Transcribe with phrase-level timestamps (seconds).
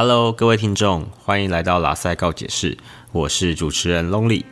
[0.00, 2.78] Hello，各位听众，欢迎来到拉塞告解室，
[3.10, 4.44] 我是主持人 Lonely。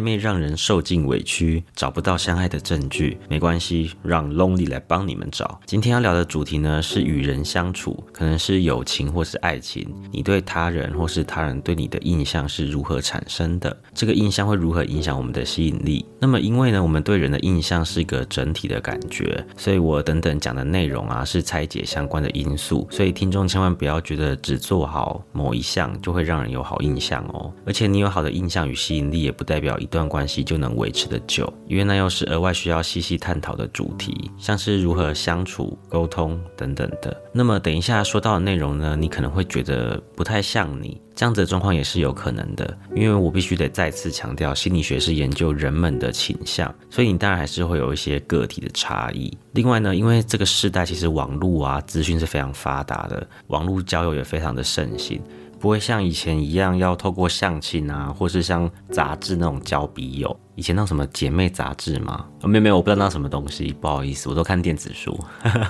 [0.00, 5.60] 暧昧让人受尽委屈，找不到相爱的证据，没关系，让 Lonely 来帮你们找。
[5.66, 13.76] 今天要聊的主题呢是与人相处，可能是友情或是爱情，你对他人或是他人对你的印象是如何产生的？
[13.92, 16.06] 这个印象会如何影响我们的吸引力？
[16.18, 27.52] 那么因为呢，我们对人的印象是一个整体的感觉，所以我等等讲的内容啊是拆解相关的因素，所以听众千万不要觉得只做好某一项就会让人有好印象哦。
[27.66, 29.76] 而且你有好的印象与吸引力，也不代表。
[29.80, 37.20] 一一段关系就能维持的久，因为那又是额外需要细细探讨的主题，像是如何相处、沟通等等的。
[37.32, 49.36] 那么等一下说到的内容呢，你可能会觉得不太像你这样子的状况也是有可能的，因为我必须得再次强调，心理学是研究人们的倾向，所以你当然还是会有一些个体的差异。
[49.54, 55.20] 另外呢，因为这个时代其实网络啊资讯是非常发达的，网络交友也非常的盛行。
[55.60, 60.34] 不会像以前一样要透过相亲啊，或是像杂志那种交笔友。
[60.56, 62.24] 以前那什么姐妹杂志吗？
[62.42, 65.18] 没有没有，我不知道那什么东西，不好意思，我都看电子书，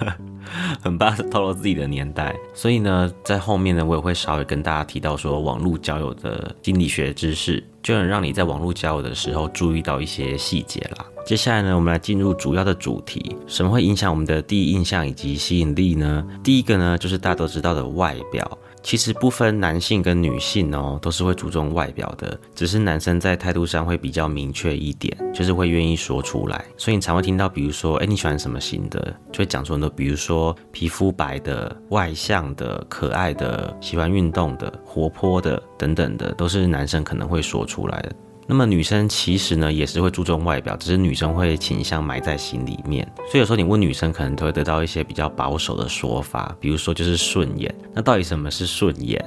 [0.83, 2.35] 很怕透露自己的年代。
[2.55, 11.05] 所以呢，在后面呢，我也会稍微跟大家提到说，网络交友的心理学知识，就能让你在网络交友的时候注意到一些细节啦。
[11.27, 16.25] 接下来呢，我们来进入主要的主题，什么会影响我们的第一印象以及吸引力呢？
[16.43, 18.59] 第一个呢，就是大家都知道的外表。
[18.83, 26.65] 其实不分男性跟女性哦，都是会注重外表的，只是男生在态度上会比较明确一点，就是会愿意说出来。
[26.77, 38.13] 所以你常会听到，比如说，哎，你喜欢什么型的，就会讲出很多，比如说皮肤白的、外向的、可爱的、喜欢运动的、活泼的等等的，都是男生可能会说出来的。
[38.51, 43.07] 那么女生其实呢也是会注重外表，只是女生会倾向埋在心里面。
[43.31, 47.73] 所以有时候你问女生，可能都会得到一些比较保守的说法，比如说就是顺眼。
[47.95, 49.25] 那到底什么是顺眼？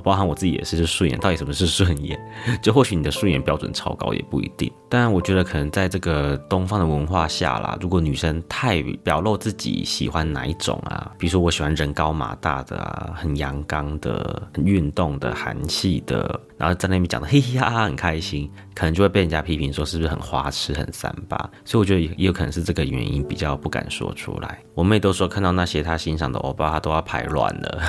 [0.00, 1.18] 包含我自己也是，就顺眼。
[1.18, 2.18] 到底什么是顺眼？
[2.62, 4.72] 就或许你的顺眼标准超高也不一定。
[4.88, 21.36] 当然，我觉得可能在这个东方的文化下啦，如果女生太表露自己喜欢哪一种啊，比如说我喜欢人高马大的啊，很阳刚的、很运动的、韩系的，然后在那边讲的 嘿嘿哈哈很开心，可能就会被人家批评说是不是很花痴、很三八。
[21.64, 24.62] 所以我觉得也有可能是这个原因，比较不敢说出来。
[24.74, 27.82] 我妹都说看到那些她欣赏的欧巴，她都要排卵了，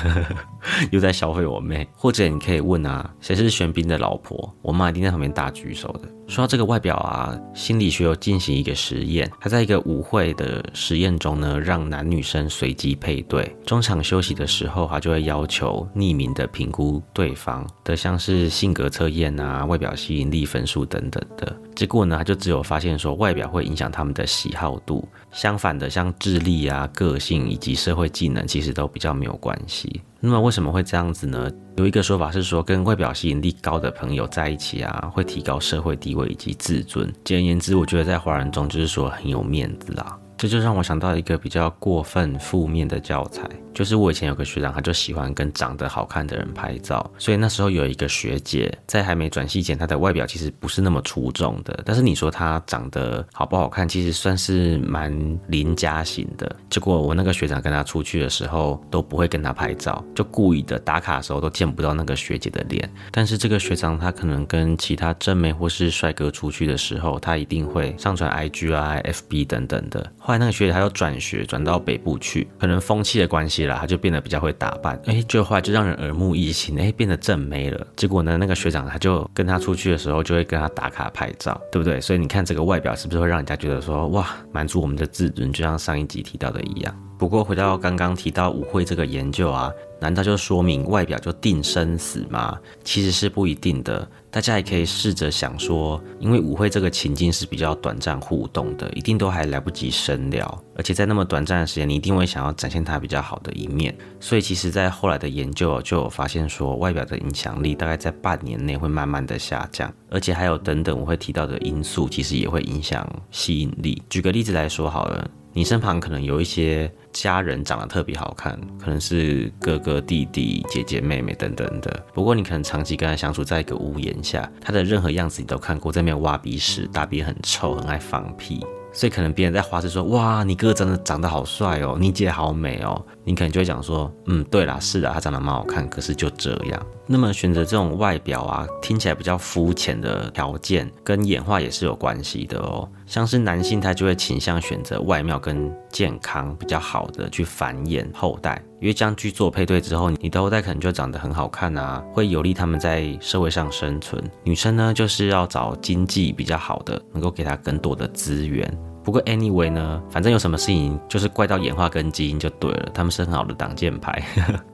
[0.90, 1.86] 又在消费我妹。
[1.94, 4.50] 或者你可以问啊，谁是玄彬的老婆？
[4.62, 6.08] 我妈一定在旁边大举手的。
[6.28, 21.56] 说到这个外表啊，心理学有进行一个实验，他在一个舞会的实验中呢，让男女生随机配对，中场休息的时候，他就会要求匿名的评估对方的，像是性格测验啊、外表吸引力分数等等的。
[21.74, 30.02] 结果呢，他就只有发现说外表会影响他们的喜好度，相反的，像智力啊、个性以及社会技能，其实都比较没有关系。
[30.20, 31.48] 那么为什么会这样子呢？
[31.76, 37.12] 有一个说法是说，跟外表吸引力高的朋友在一起啊，会提高社会地位以及自尊。
[37.24, 40.18] 简而言之，我觉得在华人中就是说很有面子啦。
[40.36, 43.42] 这就让我想到一个比较过分负面的教材。
[43.78, 56.56] 就是我以前有个学长，他就喜欢跟长得好看的人拍照，所以那时候有一个学姐在还没转系前，她的外表其实不是那么出众的，但是你说她长得好不好看，其实算是蛮邻家型的。
[56.68, 62.90] 结果我那个学长跟她出去的时候都不会跟她拍照，就故意的打卡的时候都见不到那个学姐的脸。
[63.12, 70.12] 但是这个学长他可能跟其他正妹或是帅哥出去的时候，他一定会上传 IG 啊、FB 等等的。
[70.18, 73.67] 后来那个学姐她又转学转到北部去，可能风气的关系。
[73.76, 77.86] 他就变得比较会打扮，哎，就后来就让人耳目一新，哎，变得正妹了。
[77.96, 82.00] 结果呢，那个学长他就跟他出去的时候，就会跟他打卡拍照，对不对？
[82.00, 87.07] 所以你看这个外表是不是会让人家觉得说，哇，满足我们的自尊，就像上一集提到的一样。
[87.18, 92.56] 不过回到刚刚提到舞会这个研究啊，难道就说明外表就定生死吗？
[92.84, 94.08] 其实是不一定的。
[94.30, 103.96] 大家也可以试着想说，因为舞会这个情境是比较短暂互动的，一定都还来不及深聊，而且在那么短暂的时间，你一定会想要展现它比较好的一面。
[104.20, 114.00] 所以其实，在后来的研究就有发现说，外表的影响力大概在半年内会慢慢的下降，而且还有等等我会提到的因素，其实也会影响吸引力。
[114.08, 115.28] 举个例子来说好了。
[115.58, 122.00] 你身旁可能有一些家人长得特别好看，可能是哥哥、弟弟、姐姐、妹妹等等的。
[122.14, 128.64] 不过你可能长期跟他相处在一个屋檐下，他的任何样子你都看过，在那边挖鼻屎、大便很臭、很爱放屁。
[128.92, 136.86] 所以可能别人在花式说哇，你哥真的长得好帅哦，你姐好美哦，你可能就会讲说，嗯，对啦，是的，他长得蛮好看，可是就这样。
[137.04, 142.88] 那么选择这种外表啊，听起来比较肤浅的条件，跟演化也是有关系的哦。
[143.08, 154.22] 像是男性，他就会倾向选择外貌跟健康比较好的去繁衍后代，因为这样去做配对之后，你的后代可能就长得很好看啊，会有利他们在社会上生存。
[154.44, 158.70] 女生呢，就是要找经济比较好的，能够给她更多的资源。
[159.02, 164.22] 不过 anyway 呢，反正有什么事情就是怪到演化跟基因就对了，他们是很好的挡箭牌。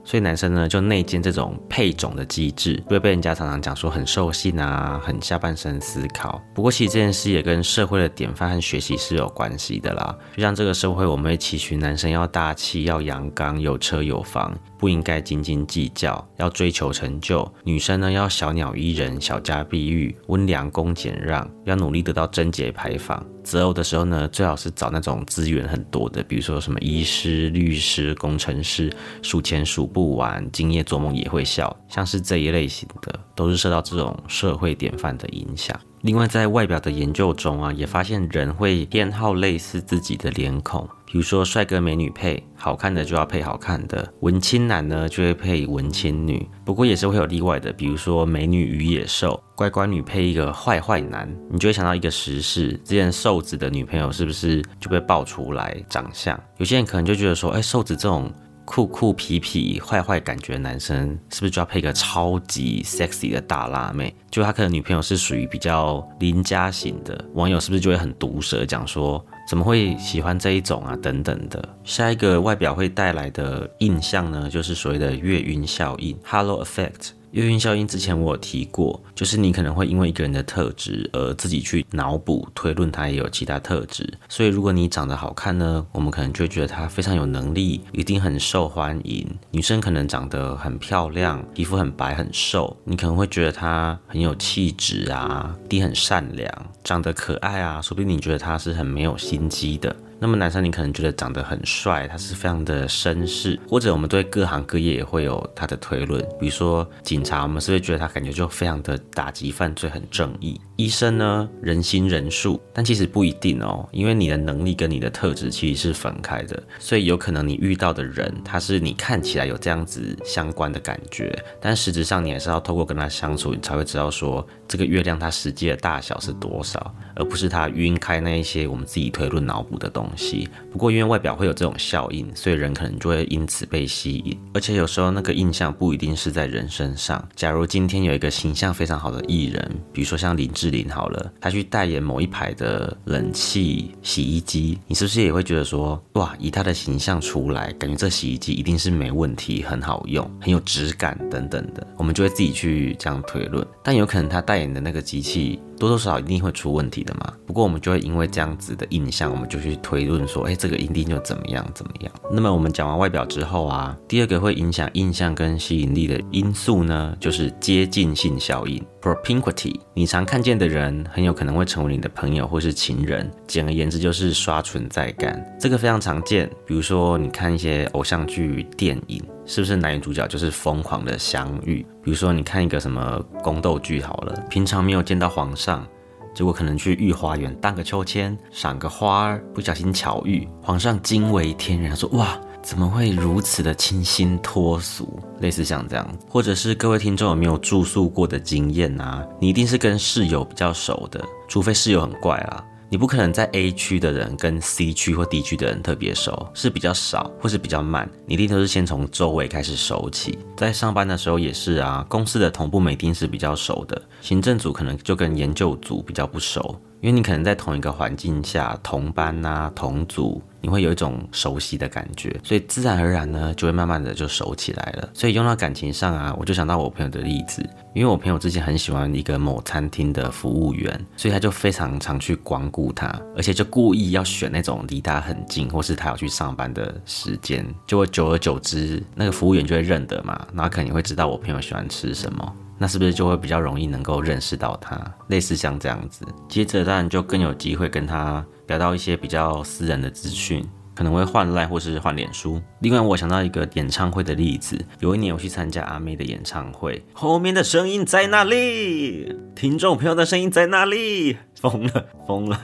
[0.04, 6.40] 所以男生呢就内建这种配种的机制，会被人家常常讲说很兽性啊，很下半身思考。
[6.54, 10.16] 不过其实这件事也跟社会的典范和学习是有关系的啦。
[10.36, 23.24] 就像这个社会，我们会期许男生要大气、要阳刚、有车有房，不应该斤斤计较，要追求成就；女生呢要小鸟依人、小家碧玉、温良恭俭让，要努力得到贞洁牌坊。
[23.42, 28.90] 择偶的时候呢，最好是找那种资源很多的，比如说什么医师、律师、工程师，
[29.20, 35.74] 数钱数不完，今夜做梦也会笑，像是这一类型的，都是受到这种社会典范的影响。
[36.02, 40.86] 另外，在外表的研究中啊，也发现人会偏好类似自己的脸孔。
[41.06, 46.46] 比如说，帅哥美女配好看的就要配好看的，文青男呢就会配文青女。
[46.64, 56.38] 不过也是会有例外的，比如说美女与野兽，乖乖女配一个坏坏男，你就会想到一个时事，之前瘦子的女朋友是不是就被爆出来长相？
[56.58, 58.30] 有些人可能就觉得说，哎，瘦子这种
[58.64, 64.14] 酷酷痞痞、坏坏感觉的男生，是不是就要配个超级 sexy 的大辣妹？
[64.30, 69.24] 就他可能女朋友是属于比较邻家型的，网友是不是就会很毒舌讲说？
[69.46, 70.96] 怎么会喜欢这一种啊？
[71.02, 77.10] 等等的，下一个外表会带来的印象呢，就是所谓的月晕效应 （Halo Effect）。
[77.34, 84.08] 月晕效应之前我有提过，就是你可能会因为一个人的特质而自己去脑补推论他也有其他特质。
[84.28, 89.26] 所以如果你长得好看呢，我们可能就会觉得他非常有能力，一定很受欢迎。
[89.50, 96.48] 女生可能长得很漂亮，皮肤很白很瘦，你可能会觉得她很有气质啊，一定很善良，
[96.84, 99.94] 长得可爱啊，说不定你觉得他是很没有心机的。
[100.20, 110.60] 那么男生，你可能觉得长得很帅，他是非常的绅士，或者我们对各行各业也会有他的推论，比如说警察，我们是不是觉得他感觉就非常的打击犯罪，很正义？
[110.76, 130.48] 医生呢，人心人术，但其实不一定哦，因为你的能力跟你的特质其实是分开的，所以有可能你遇到的人，他是你看起来有这样子相关的感觉，但实质上你还是要透过跟他相处，你才会知道说这个月亮它实际的大小是多少，而不是他晕开那一些我们自己推论脑补的东西。
[130.72, 137.13] 不过因为外表会有这种效应，所以人可能就会因此被吸引，而且有时候那个印象不一定是在人身上。
[137.34, 140.74] 假如今天有一个形象非常好的艺人，比如说像林志。
[140.74, 153.64] 玲好了，她去代言某一排的冷气洗衣机，你是不是也会觉得说，哇，以她的形象出来，感觉这洗衣机一定是没问题，很好用，很有质感等等的，我们就会自己去这样推论。
[153.84, 155.60] 但有可能她代言的那个机器。
[155.84, 157.32] 多多少少一定会出问题的嘛。
[157.46, 162.12] 不过我们就会因为这样子的印象，我们就去推论说，哎，这个一定就怎么样怎么样。
[162.32, 169.78] 那么我们讲完外表之后啊，第二个会影响印象跟吸引力的因素呢，就是接近性效应 （propinquity）。
[169.92, 173.30] 你常看见的人，很有可能会成为你的朋友或是情人。
[173.46, 175.44] 简而言之，就是刷存在感。
[175.60, 176.48] 这个非常常见。
[176.64, 179.22] 比如说，你看一些偶像剧、电影。
[179.46, 181.84] 是不是男女主角就是疯狂的相遇？
[182.02, 185.86] 比如说，你看一个什么宫斗剧好了，平常没有见到皇上，
[186.34, 195.20] 结果可能去御花园荡个秋千，赏个花儿，不小心巧遇，皇上惊为天人，说哇，怎么会如此的清新脱俗？
[195.40, 199.22] 类似像这样，或者是各位听众有没有住宿过的经验啊？
[199.38, 202.64] 你一定是跟室友比较熟的，除非室友很怪啦。
[202.88, 208.08] 你不可能在 A 区的人跟 C 区或 D 区的人特别熟，是比较少或是比较慢。
[208.24, 210.38] 你一定都是先从周围开始熟起。
[210.56, 216.80] 在上班的时候也是啊，公司的同部一定是比较熟的，行政组可能就跟研究组比较不熟。
[217.04, 225.10] 因为你可能在同一个环境下，同班呐，同组，你会有一种熟悉的感觉，所以自然而然呢，就会慢慢的就熟起来了。
[225.12, 233.06] 所以用到感情上啊，我就想到我朋友的例子，因为我朋友之前很喜欢一个某餐厅的服务员，所以他就非常常去光顾他，
[233.36, 242.56] 而且就故意要选那种离他很近，或是他要去上班的时间，就会久而久之，那个服务员就会认得嘛，然后肯定会知道我朋友喜欢吃什么。
[242.78, 244.98] 那是不是就会比较容易能够认识到他？
[245.28, 252.60] 类似像这样子，接着当然就更有机会跟他聊到一些比较私人的资讯，可能会换赖或是换脸书。
[252.80, 259.34] 另外，我想到一个演唱会的例子，有一年我去参加阿妹的演唱会，后面的声音在哪里？
[259.54, 261.36] 听众朋友的声音在哪里？
[261.54, 262.60] 疯了，疯了。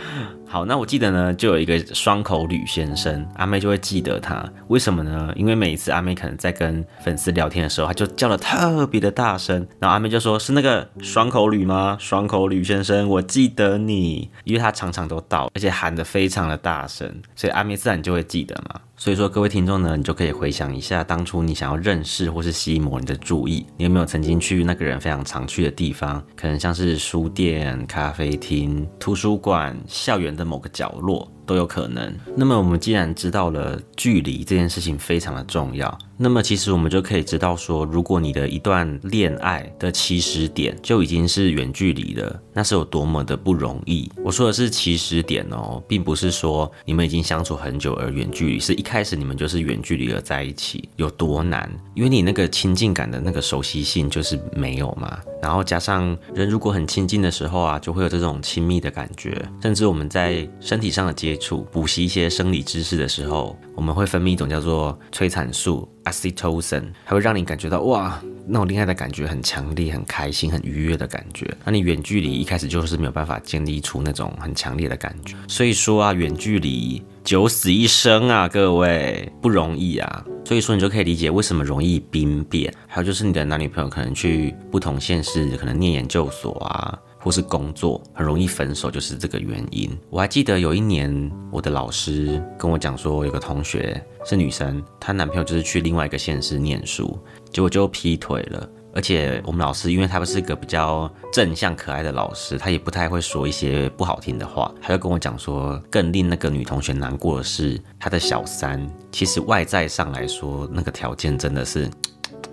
[0.48, 5.32] 好，那我记得呢，就有一个双口吕先生，阿妹就会记得他，为什么呢？
[5.34, 11.96] 因为每一次阿妹可能在跟粉丝聊天的时候，他就叫的特别的大声，然后阿妹就说：“是那个双口吕吗？
[11.98, 18.80] 双口吕先生，我记得你。”因为他常常都到，而且喊的非常的大声，所以阿妹自然就会记得嘛。
[18.98, 26.22] 所以说，各位听众呢，你就可以回想一下，当初你想要认识或是吸引某人的注意，你有没有曾经去那个人非常常去的地方？
[26.34, 31.30] 可能像是书店、咖啡厅、图书馆、校园的某个角落。
[31.46, 32.12] 都有可能。
[32.34, 44.10] 那么我们既然知道了距离这件事情非常的重要，那么其实我们就可以知道说，如果你的一段恋爱的起始点就已经是远距离了，那是有多么的不容易。
[44.24, 51.70] 我说的是起始点哦，并不是说你们已经相处很久而远距离，是一开始你们就是远距离而在一起有多难？
[51.94, 55.18] 因为你那个亲近感的那个熟悉性就是没有嘛。
[55.42, 71.52] 然后加上人如果很亲近的时候啊，就会有这种亲密的感觉，甚至我们在身体上的接触、补习一些生理知识的时候，我们会分泌一种叫做催产素 （oxytocin），它会让你感觉到哇，那种恋爱的感觉很强烈、很开心、很愉悦的感觉。
[71.64, 80.24] 那你远距离一开始就是没有办法建立出那种很强烈的感觉，所以说啊，远距离九死一生啊，各位不容易啊。
[80.44, 86.96] 所以说你就可以理解为什么容易兵变，还有就是你的男女朋友可能去不同县市，可能念研究所啊。
[87.26, 89.90] 或是工作很容易分手，就是这个原因。
[90.10, 97.18] 我还记得有一年，我的老师跟我讲说，有个同学是女生，她男朋友就是去另外一个县市念书，
[97.50, 98.68] 结果就劈腿了。
[98.94, 111.90] 而且我们老师，因为他不是一个比较正向可爱的老师，他也不太会说一些不好听的话，他就跟我讲说，更令那个女同学难过的是，他的小三其实外在上来说，那个条件真的是，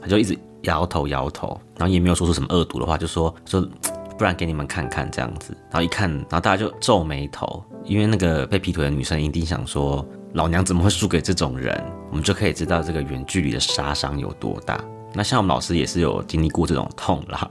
[0.02, 3.70] 他就一直摇头摇头，然后也没有说出什么恶毒的话，就说说。
[4.18, 11.84] 不然给你们看看这样子，然后一看，然后大家就皱眉头，因为那个被劈腿的女生一定想说，老娘怎么会输给这种人？
[12.10, 14.84] 我们就可以知道这个远距离的杀伤有多大。
[15.16, 17.48] 那像我们老师也是有经历过这种痛啦，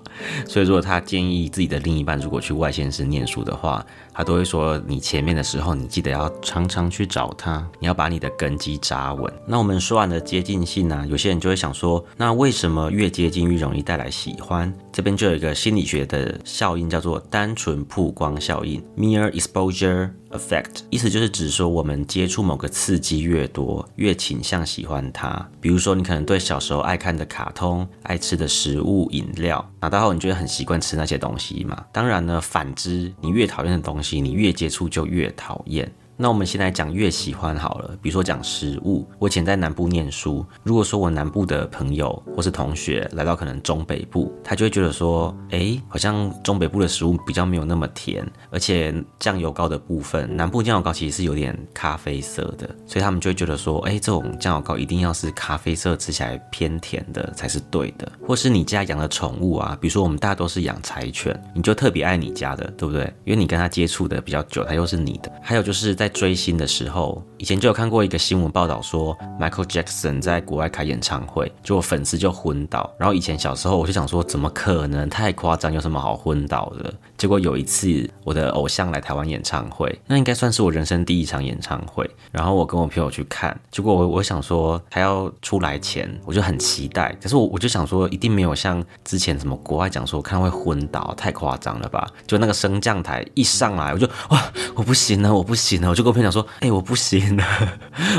[0.48, 3.84] 所以如果他建议自己的另一半如果去外县市念书的话。
[4.14, 9.32] 他都会说，你前面的时候，你记得要常常去找他，你要把你的根基扎稳。
[9.46, 14.72] 那我们说完的接近性呢，有些人就会想说，那为什么越接近越容易带来喜欢？
[14.92, 25.48] 这边就有一个心理学的效应，叫做单纯曝光效应 （Mere Exposure Effect），意思就是指说，我们接触某个刺激越多，越倾向喜欢它。
[25.62, 31.82] 比如说，你可能对小时候爱看的卡通、爱吃的食物、饮料，长大后你觉得很习惯吃那些东西嘛？
[31.90, 34.01] 当然呢，反之，你越讨厌的东西。
[34.20, 35.90] 你越接触就越讨厌。
[36.22, 39.04] 那我们先来讲越喜欢好了，比如说讲食物。
[39.18, 58.12] 我以前在南部念书，如果说我南部的朋友或是同学来到可能中北部，他就会觉得说，哎，好像中北部的食物比较没有那么甜，而且酱油膏的部分，南部酱油膏其实是有点咖啡色的，所以他们就会觉得说，哎，这种酱油膏一定要是咖啡色，吃起来偏甜的才是对的。
[58.24, 63.12] 或是你家养的宠物啊，比如说我们大家都是养柴犬，你就特别爱你家的，对不对？
[63.24, 65.32] 因为你跟他接触的比较久，它又是你的。
[65.42, 72.88] 还有就是在追星的时候，以前就有看过一个新闻报道，说 Michael Jackson 在国外开演唱会，结果粉丝就昏倒。
[72.98, 75.08] 然后以前小时候我就想说，怎么可能？
[75.08, 76.92] 太夸张，有什么好昏倒的？
[77.16, 82.08] 结果有一次我的偶像来台湾演唱会，那应该算是我人生第一场演唱会。
[82.30, 87.14] 然后我跟我朋友去看，结果我我想说他要出来前，我就很期待。
[87.20, 92.08] 可是我我就想说，一定没有像之前什么国外讲说看会昏倒，太夸张了吧？
[92.26, 97.44] 就那个升降台一上来，我就哇，我不行了，我不行了，我就跟我朋友讲说，哎，我不行了。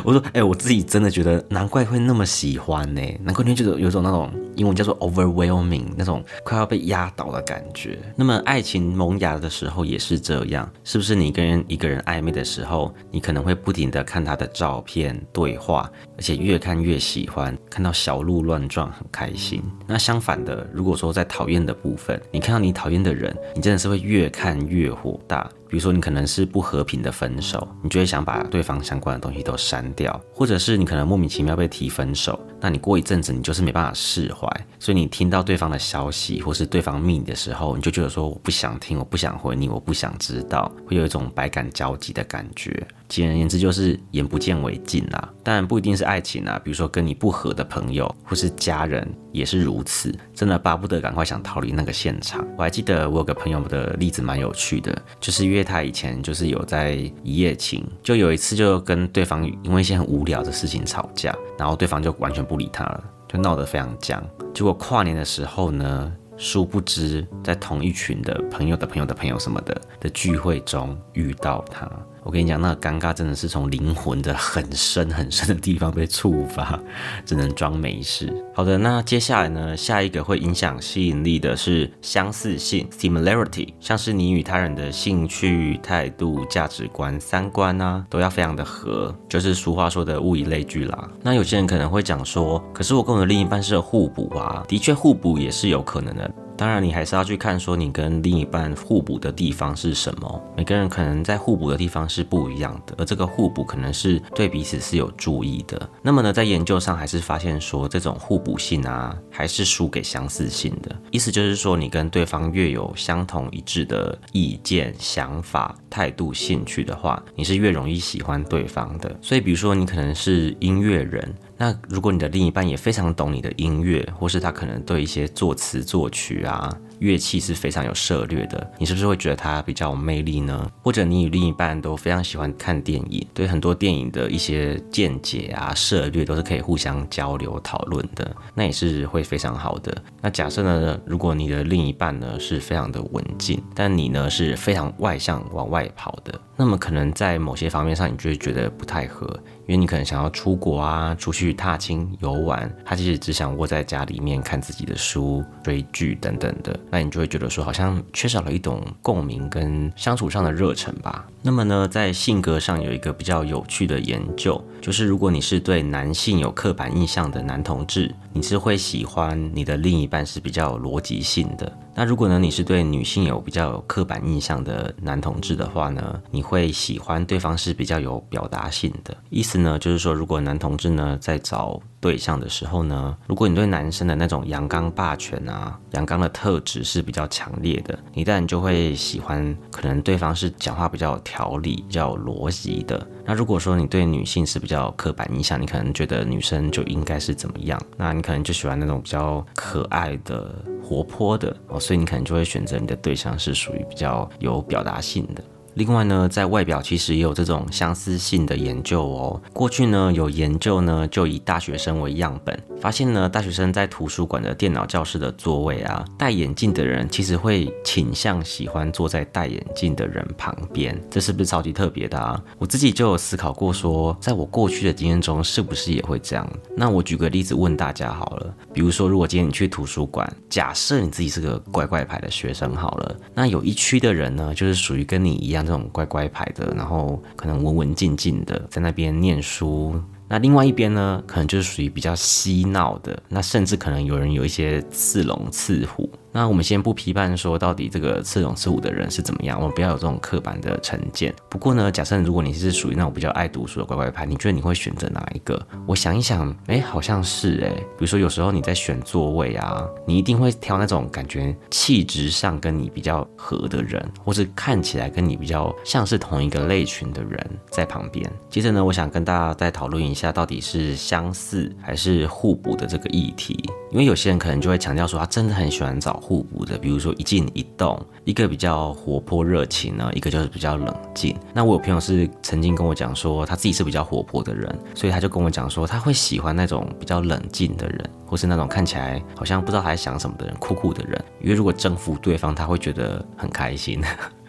[0.04, 7.98] 我说，哎，我自己真的觉得，难怪会那么喜欢呢，难怪你觉得有种那种英文叫做 overwhelming 那种快要被压倒的感觉。
[8.16, 11.16] 那么爱情萌芽的时候也是这样，是不是？
[11.16, 19.64] 你跟一个人暧昧的时候，你可能会不停的看他的照片、对话，而且越看越喜欢，看到小鹿乱撞很开心。
[19.88, 25.50] 那相反的，如果说在讨厌的部分，你看到你讨厌的人，你真的是会越看越火大。
[25.74, 42.86] 比如说，你可能是不和平的分手，你就会想把对方相关的东西都删掉，或者是你可能莫名其妙被提分手，那你过一阵子你就是没办法释怀，所以你听到对方的消息或是对方密你的时候，你就觉得说我不想听，我不想回你，我不想知道，会有一种百感交集的感觉。
[43.14, 45.30] 简而言之，就是眼不见为净啦。
[45.44, 52.44] 当然不一定是爱情啊，比如说跟你不和的朋友或是家人也是如此，真的巴不得赶快想逃离那个现场。
[52.58, 64.28] 我还记得我有个朋友的例子蛮有趣的，就是因为他以前就是有在一夜情，就有一次就跟对方因为一些很无聊的事情吵架，然后对方就完全不理他了，就闹得非常僵。
[64.56, 71.88] 结果跨年的时候呢，殊不知在同一群的朋友的朋友的朋友什么的的聚会中遇到他。
[72.26, 76.80] 我跟你讲，那个尴尬真的是从灵魂的很深很深的地方被触发，
[77.26, 78.34] 只能装没事。
[78.56, 91.10] 好的，那接下来呢，下一个会影响吸引力的是相似性 （similarity），像是你与他人的兴趣、态度、价值观、三观啊，都要非常的合，就是俗话说的物以类聚啦。
[91.22, 96.32] 那有些人可能会讲说，可是我跟我的另一半是互补啊，的确互补也是有可能的。
[96.56, 100.42] 当然，你还是要去看说你跟另一半互补的地方是什么。
[100.56, 105.90] 每个人可能在互补的地方是不一样的，而这个互补可能是对彼此是有注意的。
[106.02, 110.96] 那么呢，在研究上还是发现说，这种互补性啊，还是输给相似性的。
[111.12, 119.14] 意思就是说，你跟对方越有相同一致的意见、想法、态度、兴趣的话，你是越容易喜欢对方的。
[119.22, 121.34] 所以，比如说你可能是音乐人。
[121.58, 126.70] 那如果你的另一半也非常懂你的音乐，或是他可能对一些作词作曲啊。
[127.00, 130.72] 乐器是非常有涉略的，你是不是会觉得他比较有魅力呢？
[130.82, 139.94] 或者你与另一半都非常喜欢看电影，对很多电影的一些见解啊、涉略都是可以互相交流讨论的，那也是会非常好的。
[140.22, 149.28] 那假设呢，如果你的另一半呢是非常的文静，但你呢是非常外向往外跑的，那么可能在某些方面上，你就会觉得不太合，
[149.66, 156.78] 因为你可能想要出国啊，出去踏青游玩，他其实只想窝在家里面看自己的书、追剧等等的。
[156.92, 161.26] 那你就会觉得说，好像缺少了一种共鸣跟相处上的热忱吧。
[161.42, 171.72] 那么呢，在性格上有一个比较有趣的研究，就是如果你是对男性有刻板印象的男同志，你是会喜欢你的另一半是比较有逻辑性的。
[171.96, 179.16] 那如果呢，你是对女性有比较有刻板印象的男同志的话呢，你会喜欢对方是比较有表达性的。
[179.30, 193.08] 意思呢，就是说，如果男同志呢在找对象的时候呢，如果你对男生的那种阳刚霸权啊、阳刚的特质是比较强烈的，你当然就会喜欢可能对方是讲话比较有条理、比较有逻辑的。
[193.24, 200.54] 那如果说你对女性是比较刻板印象，你可能觉得女生就应该是怎么样，那你可能就喜欢那种比较可爱的。
[200.84, 205.42] 活泼的哦，所以你可能就会选择你的对象是属于比较有表达性的。
[205.76, 209.42] 另外呢，在外表其实也有这种相似性的研究哦。
[209.52, 222.40] 过去呢，有研究呢，就以大学生为样本，发现呢，大学生在图书馆的电脑教室的座位啊，戴眼镜的人其实会倾向喜欢坐在戴眼镜的人旁边，这是不是超级特别的啊？
[222.60, 226.48] 我自己就有思考过，说在我过去的经验中，是不是也会这样？
[226.78, 235.63] 那我举个例子问大家好了，比如说，如果今天你去图书馆，假设你自己是个乖乖牌的学生好了，那有一区的人呢，就是属于跟你一样。
[235.66, 240.00] 这种乖乖牌的，然后可能文文静静的在那边念书。
[240.28, 246.10] 那另外一边呢，可能就是属于比较嬉闹的，那甚至可能有人有一些刺龙刺虎。
[246.34, 251.34] 那我们先不批判说到底这个刺龙刺虎的人是怎么样，我们不要有这种刻板的成见。
[251.48, 255.64] 不过呢，假设如果你是属于那种比较爱读书的乖乖牌，你觉得你会选择哪一个？
[255.86, 257.70] 我想一想，哎，好像是哎。
[257.70, 268.28] 比如说有时候你在选座位啊，你一定会挑那种感觉气质上跟你比较合的人，或是看起来跟你比较像是同一个类群的人在旁边。
[268.50, 273.64] 接着呢，我想跟大家再讨论一下，到底是相似还是互补的这个议题。
[273.94, 281.38] 因为有些人可能就会强调说，他真的很喜欢找互补的，比如说一静一动，一个比较活泼热情呢，一个就是比较冷静。
[281.54, 291.24] 那我有朋友是曾经跟我讲说，他自己是比较活泼的人，所以他就跟我讲说，他会喜欢那种比较冷静的人，或是那种看起来好像不知道他在想什么的人，酷酷的人。
[291.40, 294.02] 因为如果征服对方，他会觉得很开心。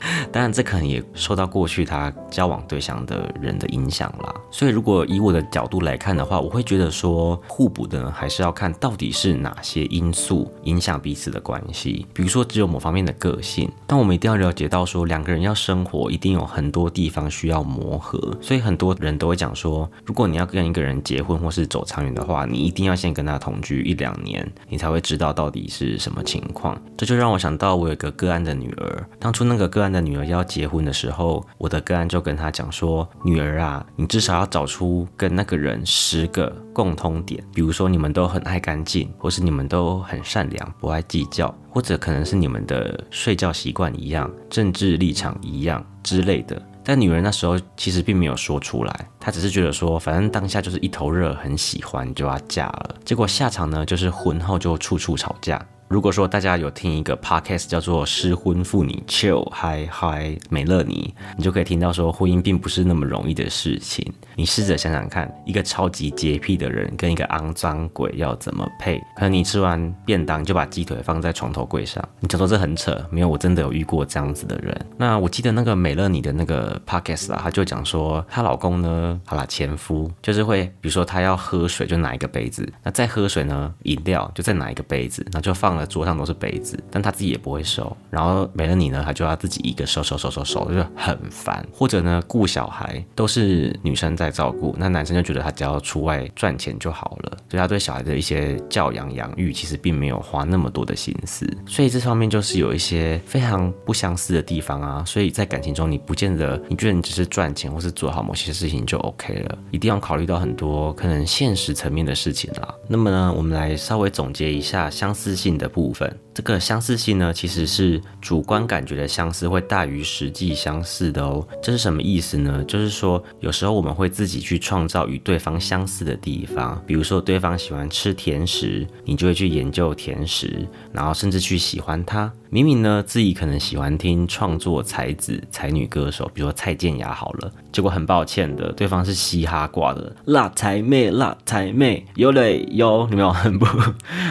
[0.32, 4.34] 当然，这可能也受到过去他交往对象的人的影响啦。
[4.50, 12.06] 所以，如果以我的角度来看的话，我会觉得说互补的还是要看到底是哪些因素影响彼此的关系。
[12.12, 18.18] 比如说，只有某方面的个性，但我们一定要了解到说，两个人要生活，一定有很多地方需要磨合。
[18.40, 26.80] 所以，很多人都会讲说，如果你要跟一个人结婚或是走长远的话，你一定要先跟他同居一两年，你才会知道到底是什么情况。
[26.96, 29.93] 这就让我想到，我有个个案的女儿，当初那个个案。
[29.94, 52.94] 的女儿要结婚的时候，我的个案就跟他讲说：“女儿啊，你至少要找出跟那个人十个共通点，比如说你们都很爱干净，或是你们都很善良，不爱计较，或者可能是你们的睡觉习惯一样，政治立场一样之类的。”但女人那时候其实并没有说出来，她只是觉得说，反正当下就是一头热，很喜欢就要嫁了。
[53.06, 55.64] 结果下场呢，就是婚后就处处吵架。
[55.88, 64.12] 如果说大家有听一个 podcast 叫做《失婚妇女 Chill Hi Hi 美乐妮》，你就可以听到说婚姻并不是那么容易的事情。
[64.34, 68.98] 你试着想想看，一个超级洁癖的人跟一个肮脏鬼要怎么配？
[69.14, 72.98] 可能你吃完便当就把鸡腿放在床头柜上，你就说这很扯。
[73.10, 74.86] 没有，我真的有遇过这样子的人。
[74.96, 87.94] 那我记得那个美乐妮的那个 podcast 啊，她就讲说她老公呢，好啦，前夫就是会，比如说他要喝水就拿一个杯子，那再喝水呢，饮料就再拿一个杯子，那就放了桌上都是杯子，但他自己也不会收。
[88.10, 91.66] 然后没了你呢，他就要自己一个收收收收收，就很烦。
[91.72, 94.14] 或者呢，顾小孩都是女生。
[94.14, 105.02] 在照顾那男生就觉得他只要出外赚钱就好了，所以他对小孩的一些教养养育其实并没有花那么多的心思，所以这方面就是有一些非常不相似的地方啊。
[105.04, 112.74] 所以在感情中，你不见得你觉得你只是赚钱或是做好某些事情就 OK 了，一定要考虑到很多可能现实层面的事情啦。
[112.86, 116.14] 那么呢，我们来稍微总结一下相似性的的部分。
[116.34, 121.46] 这个相似性呢，其实是主观感觉的相似会大于实际相似的哦。
[121.62, 122.62] 这是什么意思呢？
[122.64, 132.30] 就是说有时候我们会自己去创造与对方相似的地方，比如说对方喜欢吃甜食，你就会去研究甜食，然后甚至去喜欢它。
[132.50, 143.66] 明明呢自己可能喜欢听创作才子才女歌手，比如说蔡健雅好了，结果很抱歉的，对方是嘻哈挂的辣才妹辣才妹，有嘞有，有没有很不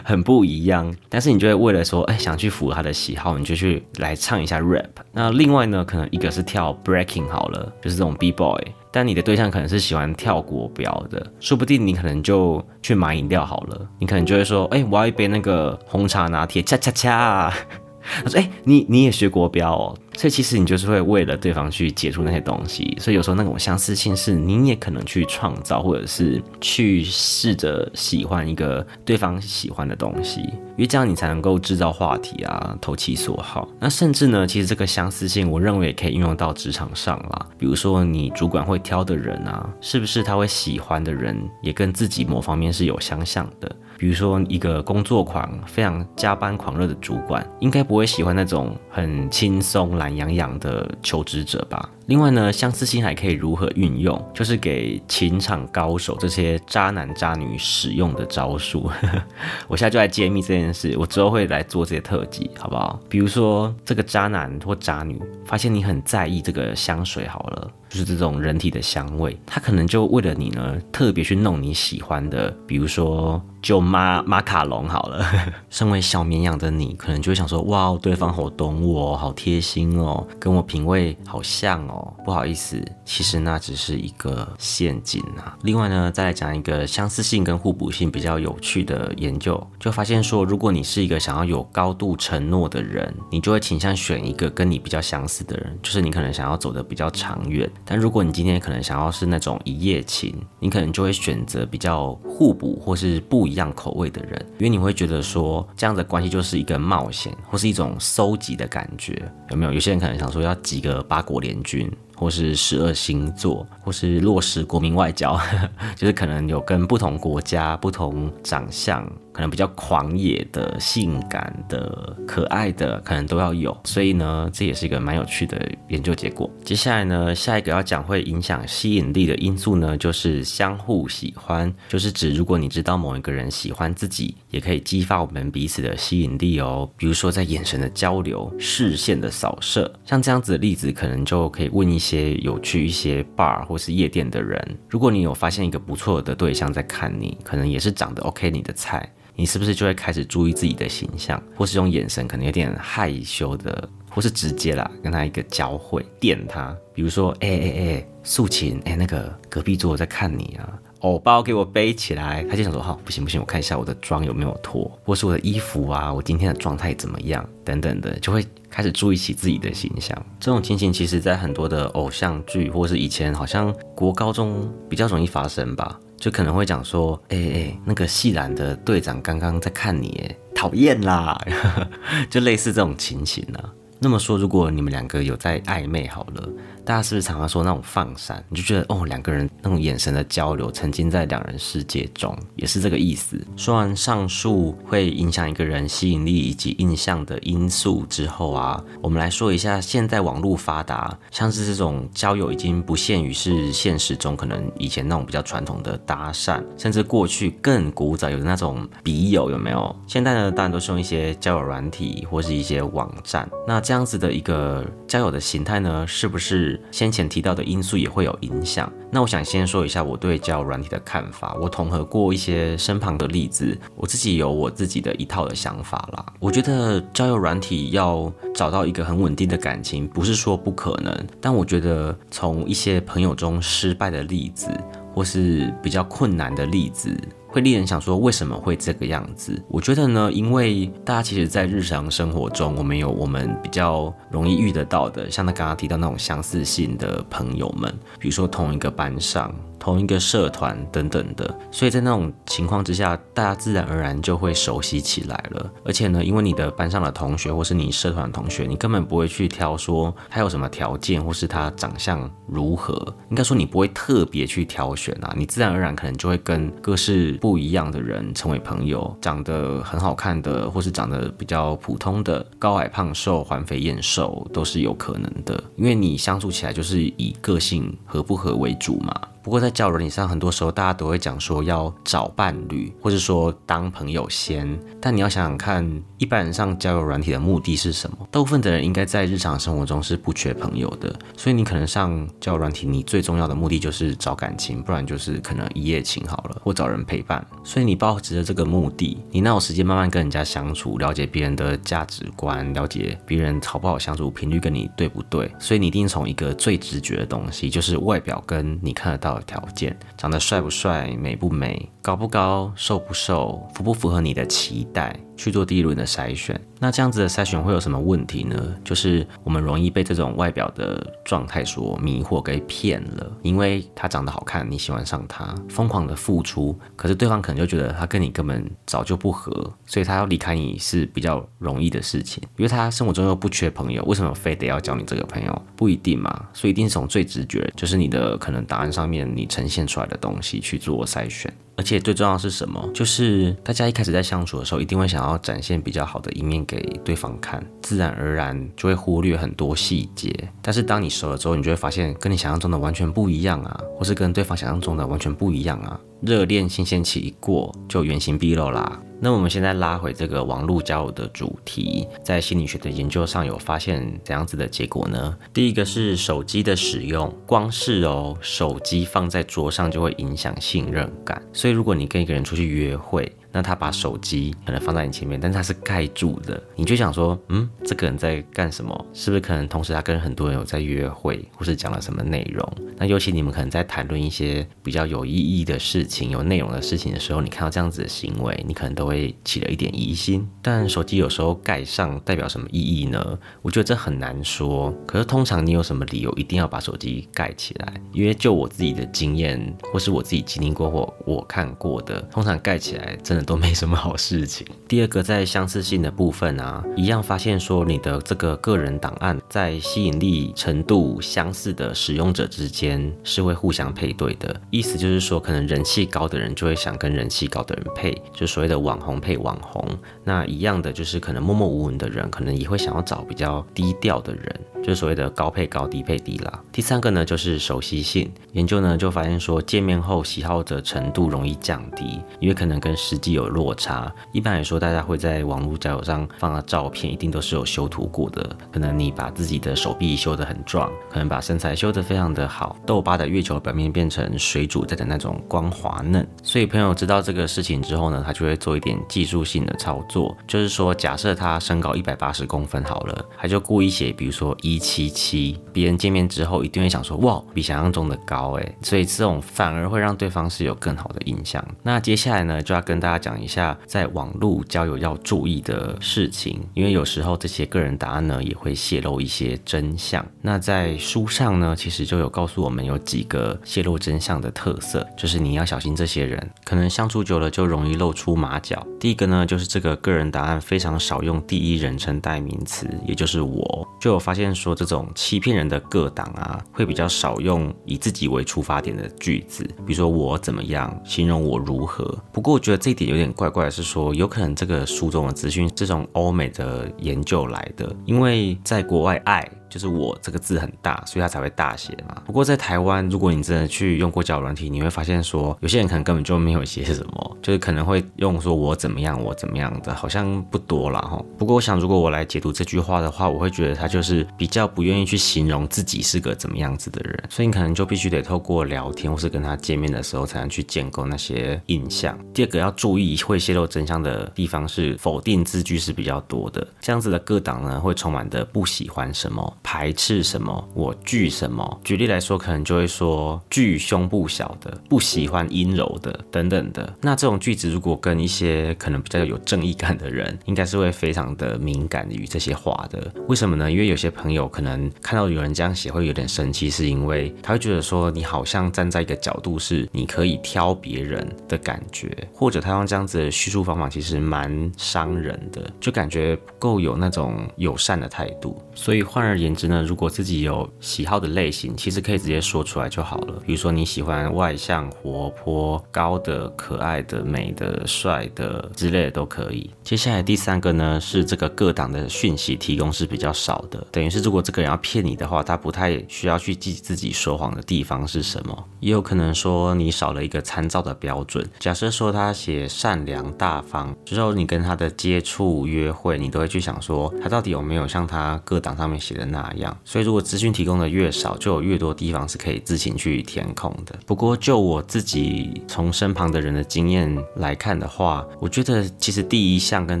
[0.04, 0.94] 很不一样？
[1.08, 4.84] 但是你就会为了说，哎，想去符合他的喜好，你就去来唱一下 rap。
[5.10, 8.60] 那另外呢，可能一个是跳 breaking 好了，就是这种 b boy。
[8.92, 17.54] 但你的对象可能是喜欢跳国标的，说不定你可能就去买饮料好了，你可能就会说，哎，我要一杯那个红茶拿铁，恰恰恰。
[18.02, 19.96] 他说，哎，你你也学国标哦。
[20.16, 33.66] 所以其实你就是会为了对方去解除那些东西，所以有时候那种相似性是你也可能去创造，或者是去试着喜欢一个对方喜欢的东西，因为这样你才能够制造话题啊，投其所好。
[33.78, 37.46] 那甚至呢，其实这个相似性，我认为也可以运用到职场上啦。
[37.56, 43.74] 比如说你主管会挑的人啊，是不是他会喜欢的人，也跟自己某方面是有相像的？
[44.00, 51.86] 比如说一个工作狂、非常加班狂热的主管，应该不会喜欢那种很轻松、懒洋洋的求职者吧？
[52.06, 54.18] 另外呢，相似性还可以如何运用？
[54.32, 58.90] 就是给情场高手这些渣男渣女使用的招数。
[59.68, 62.98] 我现在就来揭秘这件事，我之后会来做这些特辑，好不好？
[63.06, 75.24] 比如说这个渣男或渣女发现你很在意这个香水，好了，就是这种人体的香味，他可能就为了你呢，特别去弄你喜欢的，比如说就马马卡龙好了。
[75.70, 82.12] 身为小绵羊的你，可能就会想说，哇，对方好懂我，好贴心哦，跟我品味好像哦。
[82.24, 85.56] 不好意思，其实那只是一个陷阱啊。
[85.62, 97.70] 另外呢，再来讲一个相似性跟互补性比较有趣的研究，就发现说，如果你是一个想要有高度承诺的人，你就会倾向选一个跟你比较相似的人，就是你可能想要走的比较长远。
[97.84, 109.72] 但如果你今天可能想要是那种一夜情，你可能就会选择比较互补或是不一样口味的人，因为你会觉得说，这样的关系就是一个冒险或是一种收集的感觉，有没有？
[109.72, 111.90] 有些人可能想说要集个八国联军。
[112.20, 115.40] 或是十二星座，或是落实国民外交，
[115.96, 119.10] 就是可能有跟不同国家、不同长相。
[119.32, 126.50] 可能比较狂野的、性感的、可爱的，可能都要有，所以呢，这也是一个蛮有趣的研究结果。
[126.64, 136.88] 接下来呢，下一个要讲会影响吸引力的因素呢，就是相互喜欢，就是指如果你知道某一个人喜欢自己，也可以激发我们彼此的吸引力哦。
[136.96, 149.08] 比如说在眼神的交流、视线的扫射，像这样子的例子，可能就可以问一些有去一些 bar 或是夜店的人，如果你有发现一个不错的对象在看你，可能也是长得 OK 你的菜。
[149.40, 170.14] 你是不是就会开始注意自己的形象，或是用眼神可能有点害羞的，或是直接啦跟他一个交汇，电他，比如说，哎哎哎，素琴，哎那个隔壁桌在看你啊，偶包给我背起来，他就想说，好，不行不行，我看一下我的妆有没有脱，或是我的衣服啊，我今天的状态怎么样，等等的，就会开始注意起自己的形象。
[170.38, 175.98] 这种情形其实在很多的偶像剧，或是以前好像国高中比较容易发生吧。
[176.20, 181.36] 就可能会讲说，哎哎，那个细蓝的队长刚刚在看你，哎，讨厌啦，
[182.30, 183.58] 就类似这种情形呢。
[183.98, 186.48] 那么说，如果你们两个有在暧昧好了。
[186.90, 188.44] 大家是不是常常说那种放闪？
[188.48, 193.40] 你就觉得哦，两个人那种眼神的交流，沉浸在两人世界中，也是这个意思。
[193.56, 209.94] 说完上述会影响一个人吸引力以及印象的因素之后啊，我们来说一下现在网络发达，像是这种交友已经不限于是现实中可能以前那种比较传统的搭讪，甚至过去更古早有的那种笔友有没有？
[210.08, 213.48] 现在呢，当然都是用一些交友软体或是一些网站。
[213.64, 218.92] 那这样子的一个交友的形态呢，是不是先前提到的因素也会有影响？
[219.10, 221.56] 那我想先说一下我对交友软体的看法。
[221.60, 226.24] 我统合过一些身旁的例子，我自己有我自己的一套的想法啦。
[226.38, 234.68] 我觉得交友软体要找到一个很稳定的感情，不是说不可能，但我觉得从一些朋友中失败的例子，
[235.14, 237.16] 或是比较困难的例子。
[237.50, 239.60] 会令人想说，为什么会这个样子？
[239.68, 249.52] 我觉得呢，因为大家其实，在日常生活中，我们有我们比较容易遇得到的，像他刚刚提到那种相似性的朋友们，比如说同一个班上。
[249.80, 255.70] 同一个社团等等的，所以在那种情况之下，大家自然而然就会熟悉起来了。
[255.84, 262.94] 而且呢，因为你的班上的同学或是你社团的同学，你根本不会去挑说他有什么条件或是他长相如何，
[263.30, 279.18] 应该说你不会特别去挑选啊，你自然而然可能就会跟各式不一样的人成为朋友，长得很好看的或是长得比较普通的，高矮胖瘦、环肥燕瘦都是有可能的，因为你相处起来就是以个性合不合为主嘛。
[279.42, 284.78] 不过在交友软件上，很多时候大家都会讲说要找伴侣，或者说当朋友先。
[285.00, 288.16] 但你要想想看，一般人上交友软体的目的是什么？
[288.30, 297.44] 大部分的人应该在日常生活中是不缺朋友的，所以你可能上交友软体，你最重要的目的就是找感情，不然就是可能一夜情好了，或找人陪伴。
[297.64, 305.50] 所以你抱持着这个目的，你哪有时间慢慢跟人家相处，了解别人的价值观，了解别人好不好相处，频率跟你对不对？
[305.58, 309.40] 所以你一定从一个最直觉的东西，就是外表跟你看得到的。
[309.50, 315.18] 条件长得帅不帅、美不美、高不高、瘦不瘦、符不符合你的期待？
[315.40, 318.74] 去做第一轮的筛选，那这样子的筛选会有什么问题呢？
[318.82, 329.52] 就是我们容易被这种外表的状态所迷惑给骗了，因为他长得好看，你喜欢上他，疯狂的付出，可是对方可能就觉得他跟你根本早就不合，
[329.84, 335.62] 所以他要离开你是比较容易的事情，因为他生活中又不缺朋友，为什么非得要交你这个朋友？
[335.76, 341.52] 不一定嘛，所以一定是从最直觉，就是你的可能答案上面你呈现出来的东西去做筛选。
[341.76, 342.90] 而且最重要是什么？
[342.92, 350.32] 就是大家一开始在相处的时候，一定会想要展现比较好的一面给对方看，自然而然就会忽略很多细节。
[350.62, 355.98] 但是当你熟了之后，你就会发现跟你想象中的完全不一样啊，或是跟对方想象中的完全不一样啊。
[356.20, 359.02] 热恋新鲜期一过，就原形毕露啦。
[359.22, 365.36] 那我们现在拉回这个网络交友的主题，在心理学的研究上有发现怎样子的结果呢？
[365.52, 371.42] 第一个是手机的使用，光是哦，手机放在桌上就会影响信任感。
[371.52, 379.06] 所以如果你跟一个人出去约会，那他把手机可能放在你前面，但是他是盖住的，你就想说，嗯，这个人在干什么？
[379.12, 382.66] 是不是可能同时他跟很多人有在约会，或是讲了什么内容？
[382.96, 390.48] 那尤其你们可能在谈论一些比较有意义的事情、有内容的事情的时候，你看到这样子的行为，你可能都会起了一点疑心。
[390.62, 393.38] 但手机有时候盖上代表什么意义呢？
[393.62, 394.94] 我觉得这很难说。
[395.06, 397.92] 可是通常你有什么理由一定要把手机盖起来？
[398.12, 399.60] 因为就我自己的经验，
[399.92, 403.39] 或是我自己经历过或我看过的，通常盖起来真的。
[403.44, 404.66] 都没什么好事情。
[404.88, 414.60] 第二个，在相似性的部分啊，一样发现说你的这个个人档案在吸引力程度相似的使用者之间是会互相配对的。
[414.70, 419.86] 意思就是说，可能人气高的人就会想跟人气高的人配，就所谓的网红配网红。
[420.24, 426.60] 那一样的就是可能默默无闻的人，可能也会想要找比较低调的人，就是所谓的高配高，低配低啦。
[426.70, 433.30] 第三个呢，就是熟悉性研究呢就发现说，见面后喜好的程度容易降低，因为可能跟实际。
[433.30, 434.12] 有落差。
[434.32, 438.56] 一般来说，大家会在网络交友上放的照片，一定都是有修图过的。
[438.72, 446.26] 可能你把自己的手臂修得很壮，可能把身材修得非常的好，痘疤的月球表面变成水煮蛋的那种光滑嫩。
[446.42, 461.64] 所以朋友知道这个事情之后呢，他就会做一点技术性的操作，就是说，假设他身高一百八十公分好了，他就故意写，比如说一一七七，别人见面之后一定会想说，哇，比想象中的高哎，所以这种反而会让对方是有更好的印象。
[461.84, 463.20] 那接下来呢，就要跟大家。
[463.20, 470.24] 讲一下在网络交友要注意的事情，因为有时候这些个人答案呢也会泄露一些真相。
[470.40, 478.86] 那在书上呢，其实就有告诉我们有几个泄露真相的特色，就是你要小心这些人，可能相处久了就容易露出马脚。
[478.98, 492.04] 第一个呢，就是这个个人答案非常少用第一人称代名词，也就是我，就有发现说这种欺骗人的个党啊，会比较少用以自己为出发点的句子，比如说我怎么样，形容我如何。
[492.30, 499.50] 不过我觉得这一点有点怪怪，是说有可能这个书中的资讯是从欧美的研究来的，因为在国外爱。
[499.70, 502.20] 就是我这个字很大，所以它才会大写嘛。
[502.26, 511.22] 不过在台湾，如果你真的去用过交友软体，你会发现说，有些人可能根本就没有写什么，就是可能会用说我怎么样，我怎么样的，好像不多了哈。
[511.38, 522.18] 不过我想，如果我来解读这句话的话，我会觉得他就是比较不愿意去形容自己是个怎么样子的人，所以你可能就必须得透过聊天或是跟他见面的时候，才能去建构那些印象。
[522.34, 529.56] 第二个要注意会泄露真相的地方是否定字句是比较多的，这样子的各党呢会充满的不喜欢什么。
[529.62, 530.68] 排斥什么？
[530.74, 531.80] 我惧什么？
[531.84, 536.92] 举例来说，可能就会说惧胸部小的，不喜欢阴柔的，等等的。
[537.00, 543.12] 那这种句子，如果跟一些可能比较有正义感的人，应该是会非常的敏感于这些话的。
[543.28, 543.70] 为什么呢？
[543.70, 558.60] 因为有些朋友可能看到有人这样写，会有点生气，是因为他会觉得说你好像站在一个角度是你可以挑别人的感觉，或者他用这样子的叙述方法，其实蛮伤人的，就感觉不够有那种友善的态度。
[558.74, 559.49] 所以换而言。
[559.54, 563.42] 之呢，如果自己有喜好的类型，其实可以直接说出来就好了。
[563.46, 569.70] 比如说你喜欢外向、活泼、高的、可爱的、美的、帅的之类的都可以。
[569.82, 578.64] 接下来第三个呢，是这个各档的讯息提供是比较少的，等于是如果这个人要骗你的话，他不太需要去记自己说谎的地方是什么。
[578.80, 581.48] 也有可能说你少了一个参照的标准。
[581.58, 589.39] 假设说他写善良大方，之后你跟他的接触、约会，你都会去想说他到底有没有像他各档上面写的那。
[589.40, 589.76] 哪样？
[589.84, 593.98] 所以如果资讯提供的越少，就有越多地方是可以自行去填空的。
[594.06, 600.00] 不过就我自己从身旁的人的经验来看的话，我觉得其实第一项跟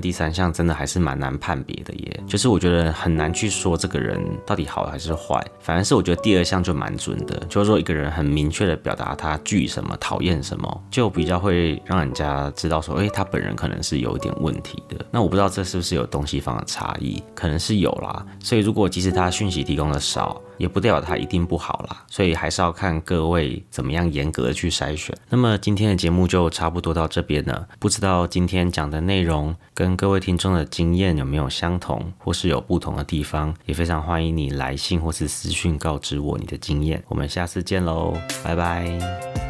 [0.00, 2.20] 第三项真的还是蛮难判别的耶。
[2.26, 5.44] 就是我觉得很难去说这个人到底好还是坏。
[5.60, 15.04] 反而是我觉得第二项就蛮准的，就是说一个人很明确的表达他惧什么、讨厌什么，就比较会让人家知道说，哎，他本人可能是有一点问题的。
[15.10, 18.24] 那我不知道这是不是有东西方的差异，可能是有啦。
[18.42, 25.16] 所以如果即使他讯息提供的少，也不代表它一定不好啦，所以还是要看各位怎么样严格的去筛选。
[25.28, 37.02] 那么今天的节目就差不多到这边了，不知道今天讲的内容跟各位听众的经验有没有相同，或是有不同的地方，也非常欢迎你来信或是私讯告知我你的经验。
[37.08, 39.49] 我们下次见喽，拜拜。